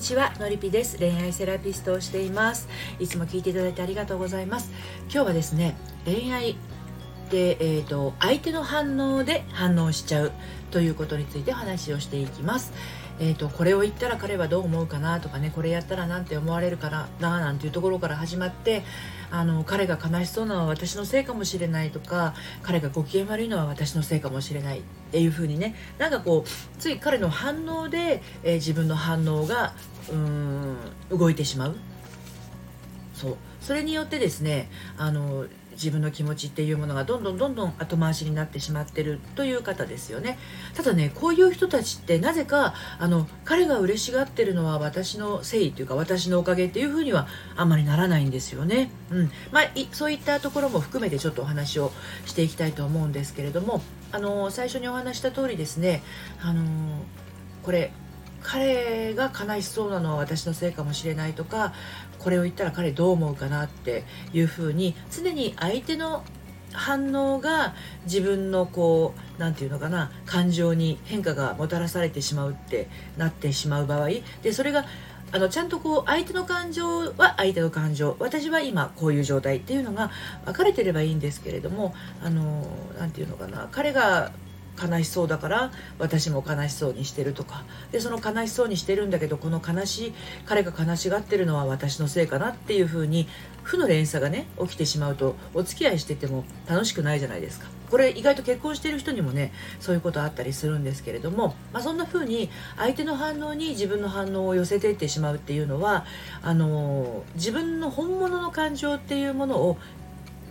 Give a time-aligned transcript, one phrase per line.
[0.00, 0.96] にちはのりぴです。
[0.96, 2.70] 恋愛セラピストをしています。
[2.98, 4.72] いつも聞いていただいてありがとうございます。
[5.12, 5.76] 今日はですね
[6.06, 6.56] 恋愛
[7.30, 10.32] で、えーと、相手の反応で反応しちゃう
[10.70, 12.72] ということについてお話をしていきます。
[13.20, 18.82] えーと、これを言ったら彼はどう思うかなとかねこれやったらなんて思われるかななんていうところから始まって
[19.30, 22.32] あの彼が悲しそうなのは私のせいかもしれないとか
[22.62, 29.74] 彼がご機嫌悪いのは私のせいかもしれないっていうふうにねなんかこうつい彼の反応で、えー、自分の反応が
[30.10, 30.76] うん
[31.10, 31.76] 動いてしまう。
[33.12, 33.36] そう。
[33.60, 35.44] それによってですねあの
[35.80, 40.38] 自分の気持ちっていうものがどんどんどんどん後回しになってしまってるという方ですよね。
[40.74, 49.30] ただねこういう人たちってなぜかあの彼が嬉しがってるのは私のせいというか私のおかげっていうふうにはあんまりならないんですよね、うん。
[49.52, 51.92] まあ、そういったところも含めてちょっとお話を
[52.26, 56.02] していきたいと思うんですけれどもあの最初にお話した通りですね
[56.42, 56.64] あの
[57.62, 57.92] これ
[58.42, 61.72] 彼が悲しそうなのは私のせいかもしれないとか
[62.20, 66.22] これを言ったら彼どう思うかなっていうふうに常に相手の
[66.72, 74.08] 反応が自分のこう何て言うのかな感情に変化がもたらされてしまうってなってしまう場合
[74.42, 74.84] でそれが
[75.32, 80.10] あのちゃんとこう相手の感情は相手の感情私は今こういう状態っていうのが
[80.44, 82.66] 分かれてればいいんですけれどもあの
[82.98, 84.32] 何て言うのかな彼が
[84.80, 87.64] 悲しそうだから私も悲しそうにしてるとか。
[87.92, 90.12] でその悲しそうにしてるんだけどこの悲しい
[90.44, 93.28] 彼が悲しがってるのは私のせいかなっていうふうに
[93.62, 97.68] 負の連鎖がね起きてしまうとお付き合いしてても楽しくないじゃないですか。
[97.90, 106.06] これ意外と結婚してる人にもねそういうことあったりするんですけれども、まあ、そんな風に相手の反応に自分の反応を寄せていってしまうっていうのは
[106.40, 109.76] あの自分の本物の感情っていうものを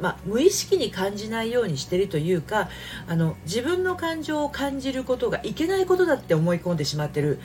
[0.00, 2.68] まあ、無意識に感じないようにしてるというか
[3.06, 7.38] あの自分の感情を感じることがいけないことだって思い込んでしまってる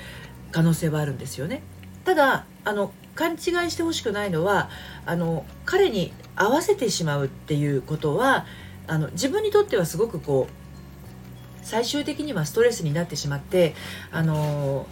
[0.52, 1.62] 可能性はあるんですよね。
[2.06, 3.40] ただあの勘違い
[3.72, 4.70] してほしくないのは
[5.06, 8.46] あの彼に合わせてしまうっていうことは
[8.88, 13.76] あの自分にとってはすごくこう最終的にはストレスになってしまって
[14.12, 14.88] あの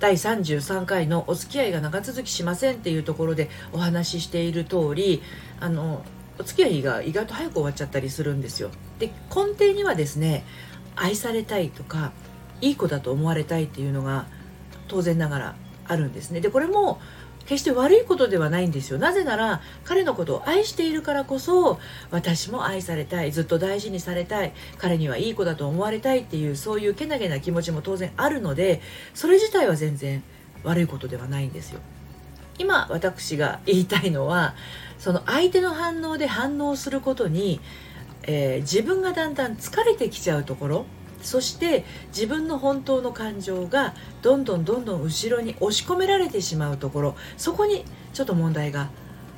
[0.00, 5.22] 第33回の「お付き合いが長続きしません」っていうところでお話ししている通り
[5.60, 6.04] あの
[6.38, 8.70] お付き合いが意外と早く終わっちゃったりするんですよ。
[8.98, 10.44] で根底にはですね
[10.94, 12.12] 愛されたいとか
[12.60, 14.26] いい子だと思われたいっていうのが
[14.88, 15.54] 当然ながら
[15.86, 16.40] あるんですね。
[16.40, 17.00] でこれも
[17.46, 18.98] 決して悪いことではないんですよ。
[18.98, 21.78] なぜなら彼のことを愛しているからこそ
[22.10, 28.80] 私も愛されたいずっと大事にされたい彼にはいい子だと思われたいっていうそういうけなげな気持ちも当然あるので
[29.14, 30.24] それ自体は全然
[30.64, 31.80] 悪いことではないんですよ。
[32.58, 34.54] 今私が言いたいのは
[34.98, 37.60] その相手の反応で反応することに、
[38.22, 40.86] えー、自分がだんだん疲れてきちゃうところ
[41.22, 48.90] そして自分の本当の感情がどんどんどんどん後ろに押し込められてしまうところそこにちょっと問題が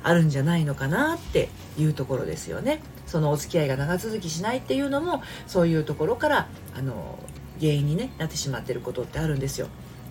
[0.03, 2.81] あるんじゃないのかなっていうところですよね。
[3.05, 6.47] そのお付き合いが長続きしないっていうのもそういうところから
[6.77, 7.17] あの
[7.59, 9.67] 原因に、ね、なってしまってることってあるんですよ。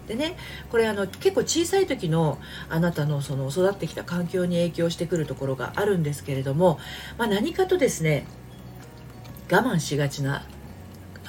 [0.08, 0.36] でね
[0.70, 2.38] これあの結構小さい時の
[2.68, 6.78] あなたのその育ってきた環境に影響してくるところがあるんですけれども、
[7.18, 8.26] まあ、何かとですね
[9.50, 10.46] 我慢しがちな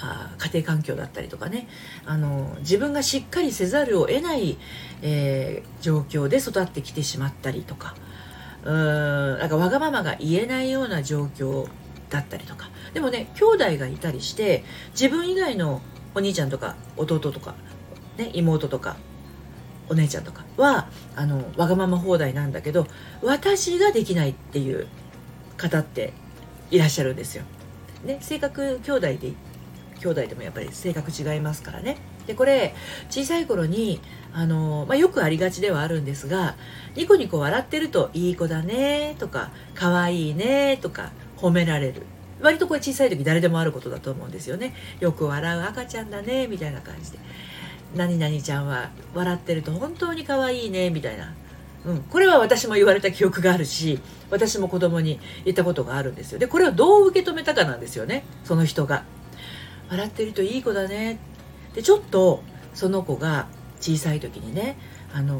[0.01, 1.67] あ家庭環境だったりとかね
[2.05, 4.57] あの自分がしっかりせざるを得ない、
[5.01, 7.95] えー、状況で育ってきてしまったりとか
[8.63, 11.67] うーんなんかわがままが言えないような状況
[12.09, 12.69] だったりとか。
[12.93, 15.81] でもね兄弟がいたりして自分以外の
[16.15, 17.55] お兄ちゃんとか弟とか
[18.19, 18.97] ね、妹とか
[19.87, 22.85] お姉ちゃんとかはあのわがまま放題なんだけど
[23.23, 24.87] 私ができないっていう
[25.57, 26.13] 方って
[26.69, 27.43] いらっしゃるんですよ。
[28.03, 29.17] ね、性格兄弟で
[29.99, 31.97] 兄弟でもやっぱり性格違いますからね。
[32.27, 32.75] でこれ
[33.09, 33.99] 小さい頃に
[34.33, 36.55] あの、まあ、よくありがちではあるんですが
[36.95, 42.03] ニコニコ笑ってると「いい子だね」とか「かわいいね」とか褒められる
[42.39, 47.19] 割とこれ小さい時誰でもあることだと思うんですよねよく笑う赤ちゃんだねみたいな感じで
[47.95, 51.33] 何々ちゃんは笑ってると本当に可愛いねみたいな、
[51.85, 53.99] うん、これは私も言われた記憶があるし
[54.29, 56.39] 私も子供に言ったことがあるんですよ。
[56.39, 58.23] でこれをどう受け止めたかなんですよね。
[58.43, 59.03] その人が
[59.89, 61.19] 笑ってるといい子だね
[61.73, 62.43] でちょっと
[62.73, 63.47] その子が
[63.81, 64.77] 小さい時にね
[65.13, 65.39] あの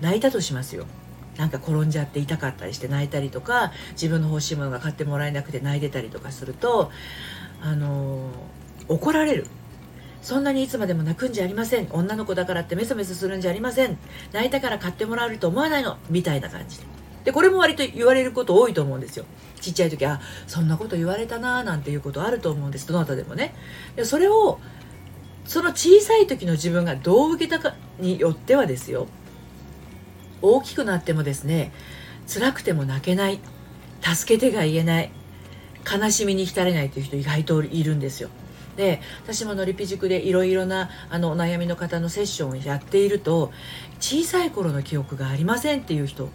[0.00, 0.86] 泣いたとしますよ。
[1.36, 6.92] なんか転んじゃって痛かったりして泣いたりとか自分の欲しいものが買ってもらえなくて泣いてたりとかすると
[7.60, 8.30] あの
[8.88, 9.46] 怒られる。
[10.24, 11.88] そんなにいつまでも泣くんじゃありません。
[11.90, 13.98] 女の子だからってメソメソするんじゃありません。
[14.32, 15.98] 泣いたから買ってもらえると思わないの。
[16.08, 16.78] みたいな感じ。
[16.78, 16.84] で
[17.24, 19.24] でこれも割と言われること多いと思うんですよ。
[19.60, 22.86] ちっちゃい時あそんなこと言われたなーなんていうことあると思うんです。
[22.86, 23.54] どなたでもね。
[23.96, 24.60] でそれを
[25.46, 29.06] その小さい時の自分がどう受けたかによってはですよ。
[30.42, 31.72] 大きくなってもですね
[32.26, 33.40] 辛くても泣けない。
[34.02, 35.10] 助けてが言えない。
[35.90, 38.28] 悲しみに浸れないという人意外といるんですよ。
[38.76, 43.52] で私ものりぴ塾でいろいろなあのお悩みの方のセッションをやっていると
[44.00, 46.28] 小さい頃の記憶がありませんっていう人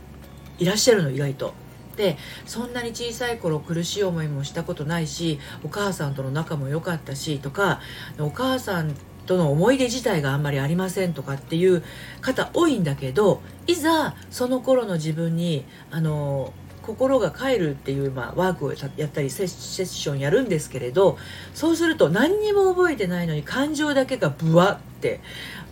[0.58, 1.54] いらっしゃるの意外と。
[1.96, 7.82] でそんなに小さい頃苦しい思いもしたことないしお母さんとの仲も良かったしとか
[8.20, 8.96] お母さん
[9.26, 11.84] との思い出自体があんまりありませんとかっていう
[12.22, 21.18] 方多いんだけどいざその頃の自分にあの心が帰るっていう、まあ、ワークをやったりセッションやるんですけれど
[21.54, 25.22] そうすると何にも覚えてないのに感情だけがブワって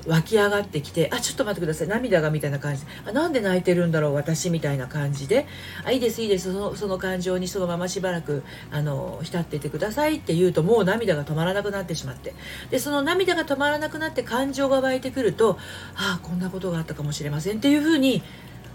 [0.07, 1.87] 湧き上がってきてあちょっと待ってください。
[1.87, 2.83] 涙がみたいな感じ。
[3.05, 5.45] あなんで泣いてるんだろう私みたいな感じで。
[5.83, 6.53] あいいですいいです。
[6.53, 12.33] そのその感情にそのまましばらくあの浸っていてくださいって言うともう涙が止まらなくなってしまって。
[12.69, 15.57] でその涙が止まらなくなって感情が湧いてくると
[15.95, 18.23] ああこんなことがあったかもしれませんっていうふうに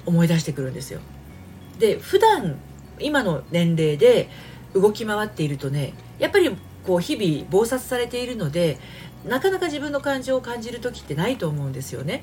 [0.04, 1.00] 思い出してくるんですよ。
[1.82, 2.60] で普段
[3.00, 4.28] 今の年齢で
[4.72, 6.56] 動き回っているとねやっぱり
[6.86, 8.78] こう日々忙殺されているので
[9.26, 12.22] なかなか自分の感情を感じる時ってないと思うんですよね。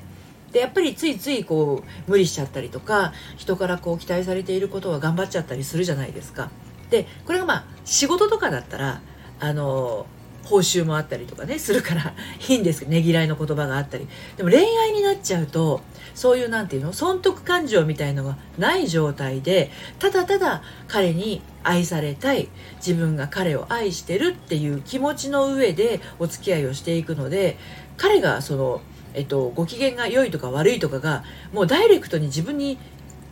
[0.52, 6.50] でやっぱりついついこう無理しちゃったりとか人からこう期待されていることは頑張っちゃったりするじゃないですか。
[6.88, 9.02] でこれがまあ仕事とかだったら
[9.40, 10.06] あの
[10.44, 12.14] 報酬もあったりとかねするから
[12.48, 15.82] いいんですけどねぎらいの言葉があったりでも恋愛になっちゃうと
[16.14, 27.58] そういうなんていうの損得感情みたいのがない状態でただただ彼に愛されたい自分が彼を愛してるっていう気持ちの上でお付き合いをしていくので
[27.96, 28.80] 彼がその、
[29.14, 31.22] えっと、ご機嫌が良いとか悪いとかが
[31.52, 32.78] もうダイレクトに自分に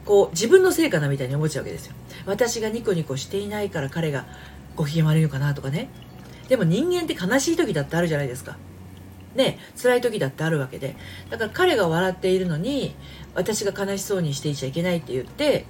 [0.05, 1.95] こう自分のせいかなみたいに思っちゃうわけですよ。
[2.25, 4.27] 私がニコニコしていないから彼が
[4.77, 5.89] ご機嫌悪いのかなとかね
[6.49, 8.57] でも人間って悲しい時だってあるじゃないですか。
[9.35, 10.97] ね、辛い時だってあるわけで
[11.31, 12.97] だから彼が笑っているのに
[13.35, 15.65] 私が悲しそうにしていちゃいけないって言って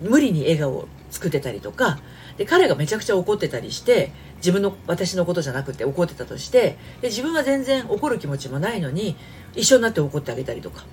[0.00, 2.00] 無理に笑顔を作ってたりとか
[2.36, 9.14] で彼がめちゃくちゃ怒ってたりして自分の私のことじゃなくて怒ってたとしてで自分は全然怒る気持ちもないのに
[9.54, 10.84] 一緒になって怒ってあげたりとか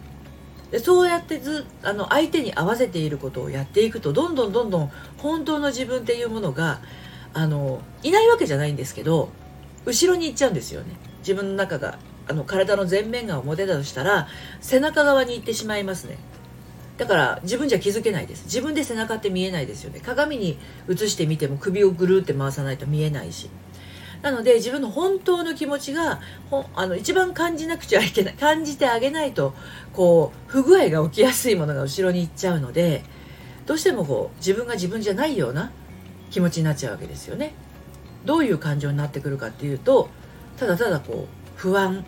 [0.71, 6.81] でそうやってずあの相手に合わせていることをやっていくとどんどんどんどん本当の自分っていうものが
[7.33, 9.29] あのいないわけじゃないんですけど
[9.85, 10.95] 後ろに行っちゃうんですよね。
[11.19, 11.97] 自分の中が
[12.27, 14.27] あの体の前面が表だとしたら
[14.59, 16.17] 背中側に行ってしまいますね。
[16.97, 18.45] だから自分じゃ気づけないです。
[18.45, 19.99] 自分で背中って見えないですよね。
[19.99, 20.57] 鏡に
[20.89, 23.49] 映してみても首をぐるって回さないと見えないし。
[24.21, 26.19] なので自分の本当の気持ちが
[26.49, 29.53] ほあの一番感じなくちゃいけない感じてあげないと
[29.93, 33.03] こう不具合が起きやすいものが後ろに行っちゃうので
[33.65, 35.71] どうしてもこう自分が自分じゃないような
[36.29, 37.53] 気持ちになっちゃうわけですよね。
[38.25, 40.09] どういう感情になってくるかっていうと
[40.57, 42.05] ただただこう不安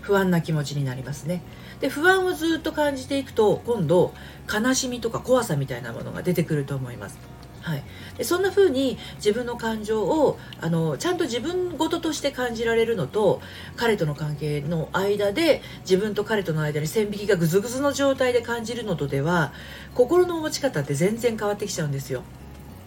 [0.00, 1.42] 不安な気持ちになりますね。
[1.80, 4.12] で不安をずっと感じていくと今度
[4.52, 7.18] 悲しみとか怖さみたいなものが出てくると思います。
[7.60, 7.84] はい、
[8.16, 13.42] でそんな風に自分の感情をあのちゃんと自分事として感じられるのと
[13.76, 19.52] 彼との関係の間で自分と彼との間に線引きがぐずぐずの状態で感じるのとでは
[19.94, 22.22] 心の持ち方って全然変わってきちゃうんですよ。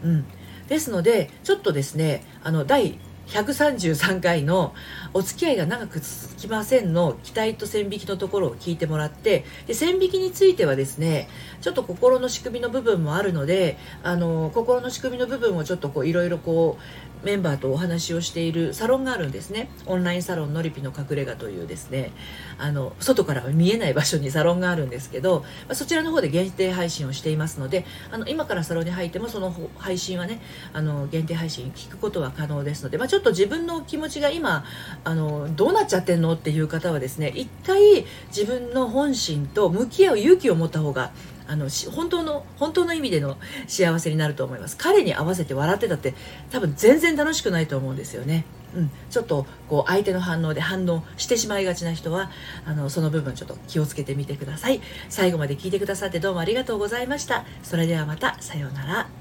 [0.03, 0.25] うん、
[0.67, 4.73] ですのでちょっとですねあの第133回の
[5.13, 11.29] 「お付き合いが長く続きません」の期待と線引きのところを聞いてもらってで線引きについてはですね
[11.61, 16.81] ちょっと心の仕組みの部分もあるのであの心の仕組みの部分をちょっといろいろこう
[17.23, 19.69] メンバーとお話をしているサロンがあるんですね。
[19.85, 22.11] オンラインサロンのりぴの隠れ家というですね
[22.57, 30.41] あの外からは見えない場所にサロンがあるんですけど、そちらの方で限定配信をしていますのであの今からサロンに入ってもその配信はね
[30.73, 34.63] あの限定配信聞くことは可能ですので、まあ、ちょっと自分の気持ちが今
[35.03, 41.11] あのどうなっちゃってんのっていう方はですね一回自分の本心と向き合う勇気を持った方が
[41.45, 43.35] あの本当の本当の意味での
[43.67, 44.77] 幸せになると思います。
[44.77, 46.13] 彼に合わせて笑ってたって
[46.51, 48.45] 多分全然楽しくないと思うんですよね。
[48.77, 52.31] うん、ちょっとこう相手の反応で反応してしまいがちな人は
[52.65, 54.79] あのその部分ちょっと気をつけてみてください。
[55.09, 57.43] 最後まで聞いてくださってどうもありがとうございました。
[57.61, 59.20] それではまたさようなら。